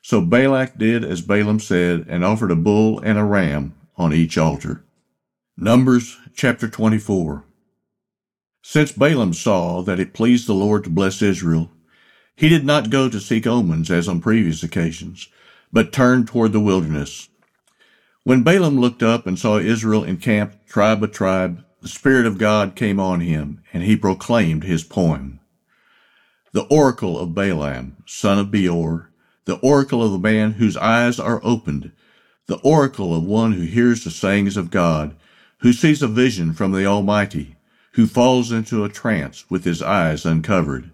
So 0.00 0.20
Balak 0.20 0.78
did 0.78 1.04
as 1.04 1.22
Balaam 1.22 1.58
said, 1.58 2.06
and 2.08 2.24
offered 2.24 2.50
a 2.50 2.56
bull 2.56 3.00
and 3.00 3.18
a 3.18 3.24
ram 3.24 3.74
on 3.96 4.12
each 4.12 4.38
altar. 4.38 4.84
Numbers 5.56 6.18
chapter 6.34 6.68
24. 6.68 7.44
Since 8.62 8.92
Balaam 8.92 9.32
saw 9.32 9.82
that 9.82 10.00
it 10.00 10.14
pleased 10.14 10.46
the 10.46 10.54
Lord 10.54 10.84
to 10.84 10.90
bless 10.90 11.20
Israel, 11.20 11.70
he 12.36 12.48
did 12.48 12.64
not 12.64 12.90
go 12.90 13.08
to 13.08 13.20
seek 13.20 13.46
omens 13.46 13.90
as 13.90 14.08
on 14.08 14.20
previous 14.20 14.62
occasions, 14.62 15.28
but 15.72 15.92
turned 15.92 16.28
toward 16.28 16.52
the 16.52 16.60
wilderness. 16.60 17.28
When 18.22 18.42
Balaam 18.42 18.78
looked 18.78 19.02
up 19.02 19.26
and 19.26 19.38
saw 19.38 19.58
Israel 19.58 20.04
encamped 20.04 20.66
tribe 20.66 21.00
by 21.00 21.08
tribe, 21.08 21.64
the 21.84 21.90
Spirit 21.90 22.24
of 22.24 22.38
God 22.38 22.76
came 22.76 22.98
on 22.98 23.20
him, 23.20 23.62
and 23.70 23.82
he 23.82 23.94
proclaimed 23.94 24.64
his 24.64 24.82
poem. 24.82 25.38
The 26.52 26.64
oracle 26.68 27.18
of 27.18 27.34
Balaam, 27.34 27.98
son 28.06 28.38
of 28.38 28.50
Beor, 28.50 29.10
the 29.44 29.56
oracle 29.56 30.02
of 30.02 30.12
the 30.12 30.18
man 30.18 30.52
whose 30.52 30.78
eyes 30.78 31.20
are 31.20 31.42
opened, 31.44 31.92
the 32.46 32.56
oracle 32.60 33.14
of 33.14 33.22
one 33.22 33.52
who 33.52 33.64
hears 33.64 34.02
the 34.02 34.10
sayings 34.10 34.56
of 34.56 34.70
God, 34.70 35.14
who 35.58 35.74
sees 35.74 36.00
a 36.00 36.08
vision 36.08 36.54
from 36.54 36.72
the 36.72 36.86
Almighty, 36.86 37.56
who 37.92 38.06
falls 38.06 38.50
into 38.50 38.82
a 38.82 38.88
trance 38.88 39.44
with 39.50 39.66
his 39.66 39.82
eyes 39.82 40.24
uncovered. 40.24 40.90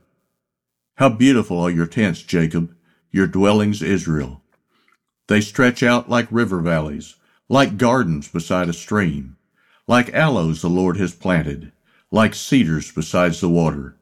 How 0.96 1.08
beautiful 1.08 1.60
are 1.60 1.70
your 1.70 1.86
tents, 1.86 2.20
Jacob, 2.20 2.74
your 3.12 3.28
dwellings, 3.28 3.80
Israel. 3.80 4.42
They 5.28 5.40
stretch 5.40 5.84
out 5.84 6.10
like 6.10 6.26
river 6.32 6.58
valleys, 6.58 7.14
like 7.48 7.78
gardens 7.78 8.26
beside 8.26 8.68
a 8.68 8.72
stream, 8.72 9.36
like 9.90 10.14
aloes 10.14 10.62
the 10.62 10.68
Lord 10.68 10.98
has 10.98 11.12
planted, 11.12 11.72
like 12.12 12.32
cedars 12.32 12.92
beside 12.92 13.32
the 13.32 13.48
water. 13.48 13.96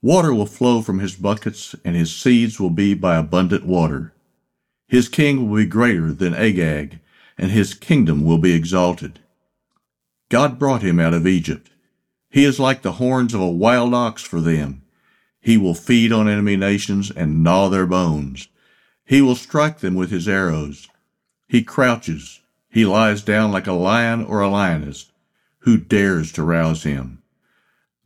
Water 0.00 0.32
will 0.32 0.46
flow 0.46 0.80
from 0.80 1.00
his 1.00 1.16
buckets, 1.16 1.74
and 1.84 1.94
his 1.94 2.16
seeds 2.16 2.58
will 2.58 2.70
be 2.70 2.94
by 2.94 3.16
abundant 3.16 3.66
water. 3.66 4.14
His 4.88 5.10
king 5.10 5.50
will 5.50 5.58
be 5.58 5.66
greater 5.66 6.14
than 6.14 6.32
Agag, 6.32 6.98
and 7.36 7.50
his 7.50 7.74
kingdom 7.74 8.24
will 8.24 8.38
be 8.38 8.54
exalted. 8.54 9.20
God 10.30 10.58
brought 10.58 10.80
him 10.80 10.98
out 10.98 11.12
of 11.12 11.26
Egypt. 11.26 11.68
He 12.30 12.46
is 12.46 12.58
like 12.58 12.80
the 12.80 12.92
horns 12.92 13.34
of 13.34 13.40
a 13.42 13.50
wild 13.50 13.92
ox 13.92 14.22
for 14.22 14.40
them. 14.40 14.80
He 15.42 15.58
will 15.58 15.74
feed 15.74 16.10
on 16.10 16.26
enemy 16.26 16.56
nations 16.56 17.10
and 17.10 17.42
gnaw 17.42 17.68
their 17.68 17.86
bones. 17.86 18.48
He 19.04 19.20
will 19.20 19.36
strike 19.36 19.80
them 19.80 19.94
with 19.94 20.10
his 20.10 20.26
arrows. 20.26 20.88
He 21.48 21.62
crouches. 21.62 22.40
He 22.72 22.86
lies 22.86 23.20
down 23.20 23.52
like 23.52 23.66
a 23.66 23.74
lion 23.74 24.24
or 24.24 24.40
a 24.40 24.48
lioness. 24.48 25.12
Who 25.60 25.76
dares 25.76 26.32
to 26.32 26.42
rouse 26.42 26.84
him? 26.84 27.22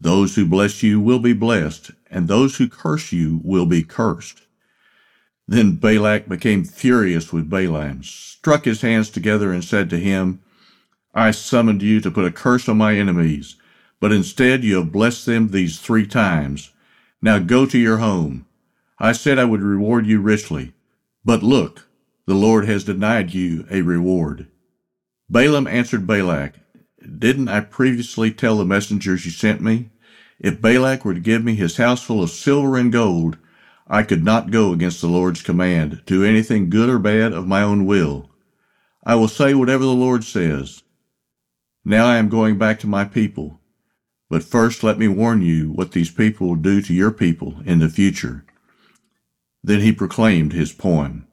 Those 0.01 0.35
who 0.35 0.45
bless 0.45 0.83
you 0.83 1.01
will 1.01 1.21
be 1.21 1.33
blessed, 1.33 1.93
and 2.11 2.27
those 2.27 2.57
who 2.57 2.69
curse 2.69 3.13
you 3.13 3.41
will 3.45 3.67
be 3.67 3.85
cursed. 3.85 4.43
Then 5.47 5.77
Balak 5.77 6.29
became 6.29 6.65
furious 6.65 7.33
with 7.33 7.49
Balaam, 7.49 8.03
struck 8.03 8.65
his 8.65 8.81
hands 8.81 9.09
together, 9.09 9.53
and 9.53 9.63
said 9.63 9.89
to 9.91 9.99
him, 9.99 10.41
I 11.15 11.31
summoned 11.31 11.81
you 11.81 12.01
to 12.01 12.11
put 12.11 12.25
a 12.25 12.33
curse 12.33 12.69
on 12.69 12.77
my 12.79 12.97
enemies, 12.97 13.55
but 14.01 14.11
instead 14.11 14.65
you 14.65 14.79
have 14.79 14.91
blessed 14.91 15.27
them 15.27 15.51
these 15.53 15.79
three 15.79 16.09
times. 16.09 16.73
Now 17.23 17.39
go 17.39 17.67
to 17.67 17.79
your 17.79 17.99
home. 17.99 18.47
I 18.99 19.13
said 19.13 19.39
I 19.39 19.45
would 19.45 19.63
reward 19.63 20.09
you 20.09 20.21
richly, 20.21 20.73
but 21.25 21.45
look, 21.45 21.87
the 22.27 22.35
Lord 22.35 22.65
has 22.65 22.83
denied 22.83 23.33
you 23.33 23.65
a 23.71 23.83
reward. 23.83 24.49
Balaam 25.29 25.67
answered 25.67 26.07
Balak, 26.07 26.55
didn't 27.19 27.49
I 27.49 27.61
previously 27.61 28.31
tell 28.31 28.59
the 28.59 28.65
messengers 28.65 29.25
you 29.25 29.31
sent 29.31 29.61
me? 29.61 29.91
If 30.39 30.61
Balak 30.61 31.05
were 31.05 31.15
to 31.15 31.21
give 31.21 31.43
me 31.45 31.55
his 31.55 31.79
house 31.79 32.03
full 32.03 32.23
of 32.23 32.31
silver 32.31 32.77
and 32.77 32.93
gold, 32.93 33.39
I 33.89 34.03
could 34.03 34.25
not 34.25 34.51
go 34.51 34.73
against 34.73 35.01
the 35.01 35.09
Lord's 35.09 35.43
command, 35.43 36.03
do 36.07 36.25
anything 36.25 36.71
good 36.71 36.89
or 36.89 36.99
bad 36.99 37.33
of 37.33 37.47
my 37.47 37.63
own 37.63 37.87
will. 37.87 38.31
I 39.05 39.15
will 39.15 39.29
say 39.29 39.55
whatever 39.55 39.85
the 39.85 39.91
Lord 39.91 40.25
says. 40.25 40.83
Now 41.85 42.07
I 42.07 42.17
am 42.17 42.29
going 42.29 42.59
back 42.59 42.81
to 42.81 42.87
my 42.87 43.05
people. 43.05 43.61
But 44.29 44.43
first 44.43 44.83
let 44.83 44.99
me 44.99 45.07
warn 45.07 45.43
you 45.43 45.71
what 45.71 45.93
these 45.93 46.11
people 46.11 46.49
will 46.49 46.57
do 46.57 46.83
to 46.83 46.93
your 46.93 47.13
people 47.13 47.61
in 47.65 47.79
the 47.79 47.89
future. 47.89 48.45
Then 49.63 49.81
he 49.81 49.93
proclaimed 49.93 50.53
his 50.53 50.73
poem. 50.73 51.29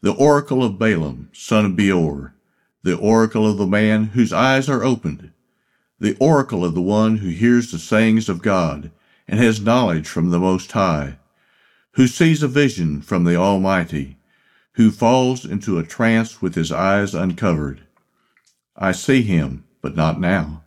The 0.00 0.14
oracle 0.14 0.64
of 0.64 0.78
Balaam, 0.78 1.28
son 1.32 1.66
of 1.66 1.76
Beor, 1.76 2.34
the 2.82 2.96
oracle 2.96 3.48
of 3.48 3.58
the 3.58 3.66
man 3.66 4.06
whose 4.06 4.32
eyes 4.32 4.68
are 4.68 4.82
opened, 4.82 5.30
the 6.00 6.16
oracle 6.18 6.64
of 6.64 6.74
the 6.74 6.82
one 6.82 7.18
who 7.18 7.28
hears 7.28 7.70
the 7.70 7.78
sayings 7.78 8.28
of 8.28 8.42
God 8.42 8.90
and 9.28 9.38
has 9.38 9.60
knowledge 9.60 10.08
from 10.08 10.30
the 10.30 10.38
Most 10.38 10.72
High, 10.72 11.16
who 11.92 12.06
sees 12.06 12.42
a 12.42 12.48
vision 12.48 13.00
from 13.00 13.24
the 13.24 13.36
Almighty, 13.36 14.16
who 14.72 14.90
falls 14.90 15.44
into 15.44 15.78
a 15.78 15.84
trance 15.84 16.42
with 16.42 16.54
his 16.54 16.72
eyes 16.72 17.14
uncovered. 17.14 17.82
I 18.76 18.92
see 18.92 19.22
him, 19.22 19.64
but 19.80 19.94
not 19.94 20.18
now. 20.18 20.64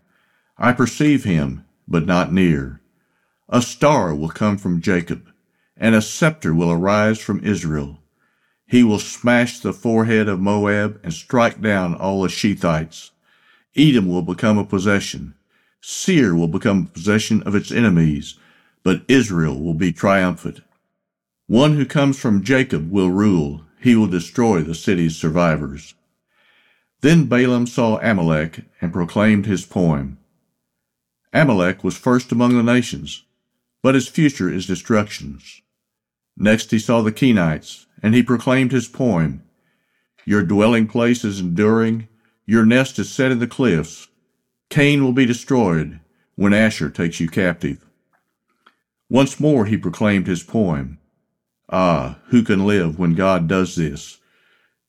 I 0.58 0.72
perceive 0.72 1.26
him, 1.26 1.66
but 1.88 2.06
not 2.06 2.32
near. 2.32 2.80
A 3.50 3.62
star 3.62 4.16
will 4.16 4.30
come 4.30 4.58
from 4.58 4.82
Jacob, 4.82 5.28
and 5.76 5.94
a 5.94 6.02
scepter 6.02 6.54
will 6.54 6.72
arise 6.72 7.20
from 7.20 7.44
Israel. 7.44 8.00
He 8.68 8.84
will 8.84 9.00
smash 9.00 9.60
the 9.60 9.74
forehead 9.74 10.28
of 10.28 10.40
Moab 10.40 11.00
and 11.04 11.14
strike 11.14 11.62
down 11.62 11.96
all 11.96 12.24
the 12.24 12.30
Shethites. 12.30 13.12
Edom 13.76 14.08
will 14.08 14.22
become 14.22 14.58
a 14.58 14.66
possession. 14.66 15.36
Seir 15.82 16.34
will 16.34 16.48
become 16.48 16.88
a 16.88 16.94
possession 16.94 17.44
of 17.44 17.54
its 17.54 17.72
enemies, 17.72 18.40
but 18.84 19.04
Israel 19.08 19.62
will 19.62 19.76
be 19.76 19.92
triumphant. 19.92 20.62
One 21.48 21.76
who 21.76 21.86
comes 21.86 22.20
from 22.20 22.44
Jacob 22.44 22.90
will 22.90 23.12
rule. 23.12 23.62
He 23.80 23.96
will 23.96 24.08
destroy 24.08 24.62
the 24.62 24.74
city's 24.74 25.16
survivors. 25.16 25.94
Then 27.02 27.26
Balaam 27.26 27.68
saw 27.68 28.00
Amalek 28.00 28.64
and 28.82 28.92
proclaimed 28.92 29.46
his 29.46 29.64
poem. 29.64 30.18
Amalek 31.32 31.84
was 31.84 31.98
first 31.98 32.32
among 32.32 32.56
the 32.56 32.64
nations, 32.64 33.26
but 33.84 33.94
his 33.94 34.08
future 34.08 34.50
is 34.50 34.66
destructions. 34.66 35.62
Next 36.36 36.72
he 36.72 36.80
saw 36.80 37.02
the 37.02 37.12
Kenites, 37.12 37.86
and 38.06 38.14
he 38.14 38.22
proclaimed 38.22 38.72
his 38.72 38.88
poem. 38.88 39.42
Your 40.26 40.44
dwelling 40.44 40.86
place 40.86 41.26
is 41.26 41.40
enduring, 41.40 42.08
your 42.46 42.64
nest 42.64 43.00
is 43.00 43.12
set 43.12 43.32
in 43.32 43.40
the 43.40 43.48
cliffs. 43.48 44.10
Kain 44.70 45.04
will 45.04 45.12
be 45.12 45.26
destroyed 45.26 46.00
when 46.36 46.52
Asshur 46.52 46.94
takes 46.94 47.20
you 47.20 47.28
captive. 47.28 47.84
Once 49.10 49.40
more 49.40 49.66
he 49.66 49.76
proclaimed 49.76 50.28
his 50.28 50.44
poem. 50.44 51.00
Ah, 51.68 52.20
who 52.28 52.44
can 52.44 52.68
live 52.68 53.00
when 53.00 53.16
God 53.16 53.48
does 53.48 53.76
this? 53.76 54.20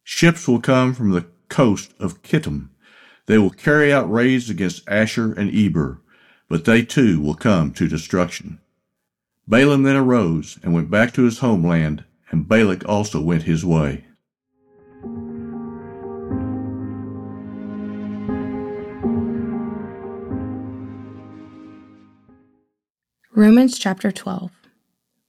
Ships 0.05 0.47
will 0.47 0.61
come 0.61 0.93
from 0.93 1.13
the 1.13 1.25
coast 1.49 1.95
of 1.99 2.21
Kittim. 2.21 2.69
They 3.25 3.39
will 3.39 3.49
carry 3.49 3.91
out 3.91 4.13
raids 4.13 4.51
against 4.51 4.85
Asshur 4.85 5.35
and 5.39 5.51
Eber, 5.55 6.03
but 6.51 6.67
they 6.67 6.83
too 6.83 7.19
will 7.23 7.35
come 7.35 7.73
to 7.73 7.89
destruction. 7.89 8.61
Balaam 9.49 9.85
then 9.85 9.97
arose 9.97 10.59
and 10.63 10.75
went 10.75 10.91
back 10.91 11.15
to 11.15 11.23
his 11.23 11.39
homeland 11.39 12.05
and 12.37 12.47
Balak 12.47 12.87
also 12.87 13.19
went 13.19 13.45
his 13.45 13.65
way. 13.65 14.05
Romans 23.35 23.79
chapter 23.79 24.13
12. 24.13 24.51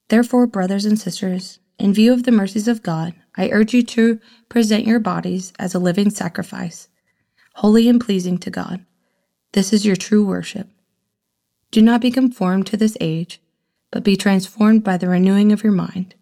Therefore, 0.08 0.46
brothers 0.46 0.84
and 0.84 0.98
sisters, 0.98 1.60
in 1.78 1.94
view 1.94 2.12
of 2.12 2.24
the 2.24 2.30
mercies 2.30 2.68
of 2.68 2.82
God, 2.82 3.14
I 3.38 3.48
urge 3.50 3.72
you 3.72 3.82
to 3.84 4.20
present 4.50 4.86
your 4.86 5.00
bodies 5.00 5.54
as 5.58 5.74
a 5.74 5.78
living 5.78 6.10
sacrifice, 6.10 6.88
holy 7.54 7.88
and 7.88 8.00
pleasing 8.00 8.36
to 8.38 8.50
God. 8.50 8.84
This 9.52 9.72
is 9.72 9.86
your 9.86 9.96
true 9.96 10.26
worship. 10.26 10.68
Do 11.70 11.80
not 11.80 12.02
be 12.02 12.10
conformed 12.10 12.66
to 12.66 12.76
this 12.76 12.98
age, 13.00 13.40
but 13.90 14.04
be 14.04 14.16
transformed 14.16 14.84
by 14.84 14.98
the 14.98 15.08
renewing 15.08 15.52
of 15.52 15.62
your 15.62 15.72
mind, 15.72 16.14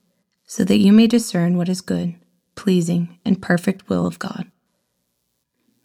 so 0.47 0.65
that 0.65 0.79
you 0.79 0.93
may 0.93 1.07
discern 1.07 1.57
what 1.57 1.69
is 1.69 1.81
good, 1.81 2.15
pleasing, 2.55 3.19
and 3.25 3.43
perfect 3.43 3.89
will 3.89 4.07
of 4.07 4.19
God. 4.19 4.51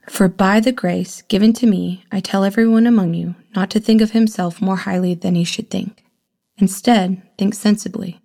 For 0.07 0.27
by 0.27 0.59
the 0.59 0.71
grace 0.71 1.21
given 1.23 1.53
to 1.53 1.67
me, 1.67 2.05
I 2.11 2.19
tell 2.19 2.43
everyone 2.43 2.87
among 2.87 3.13
you 3.13 3.35
not 3.55 3.69
to 3.71 3.79
think 3.79 4.01
of 4.01 4.11
himself 4.11 4.61
more 4.61 4.77
highly 4.77 5.13
than 5.13 5.35
he 5.35 5.43
should 5.43 5.69
think. 5.69 6.03
Instead, 6.57 7.21
think 7.37 7.53
sensibly, 7.53 8.21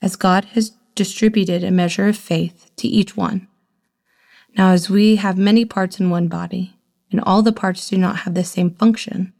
as 0.00 0.16
God 0.16 0.44
has 0.46 0.72
distributed 0.94 1.64
a 1.64 1.70
measure 1.70 2.08
of 2.08 2.16
faith 2.16 2.70
to 2.76 2.88
each 2.88 3.16
one. 3.16 3.48
Now, 4.56 4.72
as 4.72 4.90
we 4.90 5.16
have 5.16 5.38
many 5.38 5.64
parts 5.64 6.00
in 6.00 6.10
one 6.10 6.28
body, 6.28 6.74
and 7.10 7.20
all 7.20 7.42
the 7.42 7.52
parts 7.52 7.88
do 7.88 7.96
not 7.96 8.18
have 8.18 8.34
the 8.34 8.44
same 8.44 8.70
function, 8.70 9.32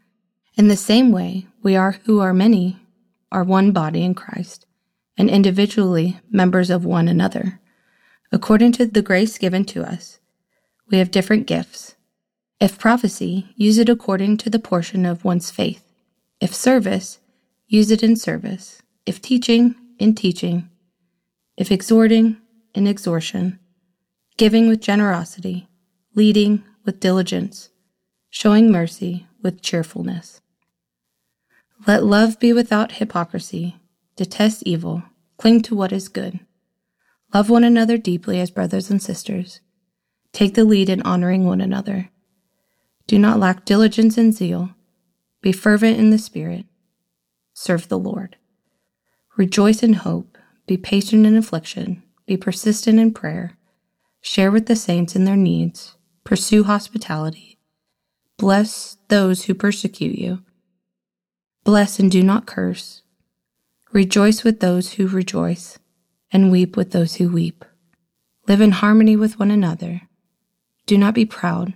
in 0.54 0.69
the 0.69 0.76
same 0.76 1.12
way, 1.12 1.47
we 1.62 1.76
are 1.76 1.97
who 2.04 2.21
are 2.21 2.35
many 2.35 2.78
are 3.33 3.45
one 3.45 3.73
body 3.73 4.02
in 4.02 4.14
Christ, 4.14 4.66
and 5.20 5.28
individually 5.28 6.18
members 6.30 6.70
of 6.70 6.82
one 6.82 7.06
another. 7.06 7.60
According 8.32 8.72
to 8.72 8.86
the 8.86 9.02
grace 9.02 9.36
given 9.36 9.66
to 9.66 9.82
us, 9.82 10.18
we 10.88 10.96
have 10.96 11.10
different 11.10 11.46
gifts. 11.46 11.94
If 12.58 12.78
prophecy, 12.78 13.52
use 13.54 13.76
it 13.76 13.90
according 13.90 14.38
to 14.38 14.48
the 14.48 14.58
portion 14.58 15.04
of 15.04 15.22
one's 15.22 15.50
faith. 15.50 15.84
If 16.40 16.54
service, 16.54 17.18
use 17.68 17.90
it 17.90 18.02
in 18.02 18.16
service. 18.16 18.80
If 19.04 19.20
teaching, 19.20 19.74
in 19.98 20.14
teaching. 20.14 20.70
If 21.54 21.70
exhorting, 21.70 22.38
in 22.74 22.88
exhortation. 22.88 23.58
Giving 24.38 24.68
with 24.68 24.80
generosity. 24.80 25.68
Leading 26.14 26.64
with 26.86 26.98
diligence. 26.98 27.68
Showing 28.30 28.72
mercy 28.72 29.26
with 29.42 29.60
cheerfulness. 29.60 30.40
Let 31.86 32.04
love 32.04 32.40
be 32.40 32.54
without 32.54 32.92
hypocrisy. 32.92 33.76
Detest 34.16 34.62
evil. 34.64 35.02
Cling 35.40 35.62
to 35.62 35.75
what 35.75 35.90
is 35.90 36.09
good. 36.09 36.38
Love 37.32 37.49
one 37.49 37.64
another 37.64 37.97
deeply 37.97 38.38
as 38.40 38.50
brothers 38.50 38.90
and 38.90 39.02
sisters. 39.02 39.61
Take 40.35 40.52
the 40.52 40.64
lead 40.64 40.90
in 40.90 41.00
honoring 41.00 41.47
one 41.47 41.62
another. 41.62 42.11
Do 43.06 43.18
not 43.18 43.38
lack 43.38 43.64
diligence 43.64 44.18
and 44.18 44.35
zeal. 44.35 44.75
Be 45.40 45.50
fervent 45.50 45.99
in 45.99 46.11
the 46.11 46.18
Spirit. 46.18 46.66
Serve 47.54 47.88
the 47.88 47.99
Lord. 47.99 48.37
Rejoice 49.38 49.82
in 49.82 49.94
hope. 49.94 50.37
Be 50.66 50.76
patient 50.76 51.25
in 51.25 51.38
affliction. 51.38 52.02
Be 52.26 52.37
persistent 52.37 53.00
in 53.00 53.14
prayer. 53.14 53.56
Share 54.20 54.50
with 54.50 54.66
the 54.66 54.76
saints 54.76 55.16
in 55.16 55.25
their 55.25 55.37
needs. 55.37 55.97
Pursue 56.23 56.64
hospitality. 56.64 57.59
Bless 58.37 58.99
those 59.09 59.44
who 59.44 59.54
persecute 59.54 60.18
you. 60.18 60.42
Bless 61.64 61.99
and 61.99 62.11
do 62.11 62.23
not 62.23 62.44
curse. 62.44 63.00
Rejoice 63.92 64.44
with 64.44 64.61
those 64.61 64.92
who 64.92 65.09
rejoice, 65.09 65.78
and 66.30 66.52
weep 66.52 66.76
with 66.76 66.92
those 66.92 67.16
who 67.16 67.28
weep. 67.28 67.64
Live 68.47 68.61
in 68.61 68.70
harmony 68.70 69.16
with 69.16 69.40
one 69.40 69.50
another. 69.50 70.02
Do 70.87 70.97
not 70.97 71.12
be 71.12 71.25
proud. 71.25 71.75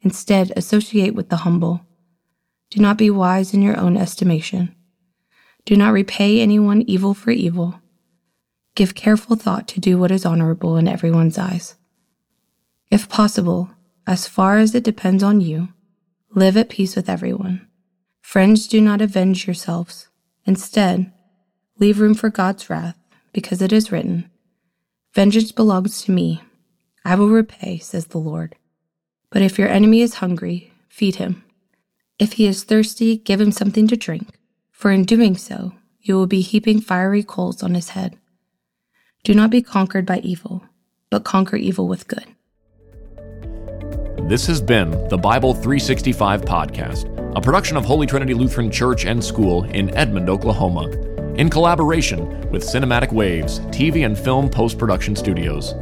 Instead, 0.00 0.52
associate 0.56 1.14
with 1.14 1.28
the 1.28 1.38
humble. 1.38 1.84
Do 2.70 2.80
not 2.80 2.96
be 2.96 3.10
wise 3.10 3.52
in 3.52 3.60
your 3.60 3.78
own 3.78 3.98
estimation. 3.98 4.74
Do 5.66 5.76
not 5.76 5.92
repay 5.92 6.40
anyone 6.40 6.80
evil 6.82 7.12
for 7.12 7.30
evil. 7.30 7.78
Give 8.74 8.94
careful 8.94 9.36
thought 9.36 9.68
to 9.68 9.80
do 9.80 9.98
what 9.98 10.10
is 10.10 10.24
honorable 10.24 10.78
in 10.78 10.88
everyone's 10.88 11.36
eyes. 11.36 11.74
If 12.90 13.08
possible, 13.08 13.70
as 14.06 14.26
far 14.26 14.56
as 14.56 14.74
it 14.74 14.82
depends 14.82 15.22
on 15.22 15.42
you, 15.42 15.68
live 16.34 16.56
at 16.56 16.70
peace 16.70 16.96
with 16.96 17.10
everyone. 17.10 17.66
Friends, 18.22 18.66
do 18.66 18.80
not 18.80 19.02
avenge 19.02 19.46
yourselves. 19.46 20.08
Instead, 20.46 21.12
leave 21.80 21.98
room 21.98 22.14
for 22.14 22.30
God's 22.30 22.70
wrath, 22.70 22.96
because 23.32 23.62
it 23.62 23.72
is 23.72 23.90
written, 23.90 24.30
Vengeance 25.14 25.50
belongs 25.50 26.02
to 26.02 26.12
me. 26.12 26.42
I 27.04 27.16
will 27.16 27.28
repay, 27.28 27.78
says 27.78 28.06
the 28.06 28.18
Lord. 28.18 28.54
But 29.30 29.42
if 29.42 29.58
your 29.58 29.68
enemy 29.68 30.02
is 30.02 30.14
hungry, 30.16 30.72
feed 30.88 31.16
him. 31.16 31.42
If 32.18 32.34
he 32.34 32.46
is 32.46 32.64
thirsty, 32.64 33.16
give 33.16 33.40
him 33.40 33.50
something 33.50 33.88
to 33.88 33.96
drink, 33.96 34.28
for 34.70 34.90
in 34.90 35.04
doing 35.04 35.36
so, 35.36 35.72
you 36.00 36.14
will 36.14 36.26
be 36.26 36.42
heaping 36.42 36.80
fiery 36.80 37.22
coals 37.22 37.62
on 37.62 37.74
his 37.74 37.90
head. 37.90 38.16
Do 39.24 39.34
not 39.34 39.50
be 39.50 39.62
conquered 39.62 40.06
by 40.06 40.18
evil, 40.18 40.62
but 41.10 41.24
conquer 41.24 41.56
evil 41.56 41.88
with 41.88 42.06
good. 42.08 42.26
This 44.28 44.46
has 44.46 44.60
been 44.60 44.90
the 45.08 45.18
Bible 45.18 45.54
365 45.54 46.42
podcast, 46.42 47.34
a 47.36 47.40
production 47.40 47.76
of 47.76 47.84
Holy 47.84 48.06
Trinity 48.06 48.34
Lutheran 48.34 48.70
Church 48.70 49.06
and 49.06 49.22
School 49.22 49.64
in 49.64 49.94
Edmond, 49.96 50.28
Oklahoma, 50.28 50.88
in 51.36 51.48
collaboration 51.48 52.50
with 52.50 52.62
Cinematic 52.62 53.12
Waves 53.12 53.60
TV 53.70 54.04
and 54.04 54.18
Film 54.18 54.48
Post 54.48 54.78
Production 54.78 55.14
Studios. 55.14 55.74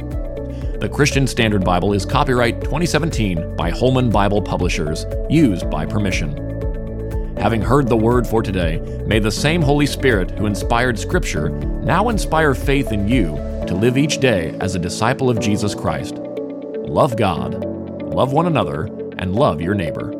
The 0.79 0.89
Christian 0.91 1.27
Standard 1.27 1.65
Bible 1.65 1.93
is 1.93 2.05
copyright 2.05 2.61
2017 2.61 3.55
by 3.55 3.69
Holman 3.69 4.09
Bible 4.09 4.41
Publishers, 4.41 5.05
used 5.29 5.69
by 5.69 5.85
permission. 5.85 7.35
Having 7.37 7.61
heard 7.61 7.87
the 7.87 7.97
word 7.97 8.27
for 8.27 8.43
today, 8.43 8.79
may 9.05 9.19
the 9.19 9.31
same 9.31 9.61
Holy 9.61 9.85
Spirit 9.85 10.31
who 10.31 10.45
inspired 10.45 10.99
Scripture 10.99 11.49
now 11.49 12.09
inspire 12.09 12.53
faith 12.53 12.91
in 12.91 13.07
you 13.07 13.35
to 13.67 13.75
live 13.75 13.97
each 13.97 14.19
day 14.19 14.55
as 14.61 14.75
a 14.75 14.79
disciple 14.79 15.29
of 15.29 15.39
Jesus 15.39 15.73
Christ. 15.73 16.15
Love 16.15 17.15
God, 17.15 17.63
love 18.03 18.33
one 18.33 18.47
another, 18.47 18.83
and 19.17 19.35
love 19.35 19.61
your 19.61 19.73
neighbor. 19.73 20.13